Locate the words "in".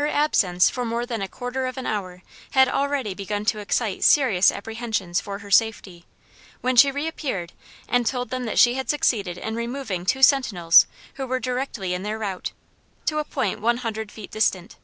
9.36-9.56, 11.92-12.04